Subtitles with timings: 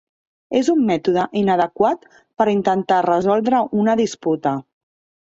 [0.59, 2.07] És un mètode inadequat
[2.41, 4.55] per intentar resoldre una disputa.